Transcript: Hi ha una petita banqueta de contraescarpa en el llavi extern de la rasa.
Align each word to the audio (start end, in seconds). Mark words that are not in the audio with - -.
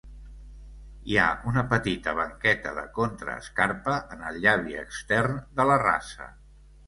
Hi 1.09 1.17
ha 1.17 1.25
una 1.49 1.63
petita 1.73 2.13
banqueta 2.19 2.71
de 2.79 2.85
contraescarpa 2.97 3.99
en 4.15 4.25
el 4.31 4.41
llavi 4.47 4.75
extern 4.87 5.37
de 5.61 5.67
la 5.73 5.77
rasa. 5.85 6.31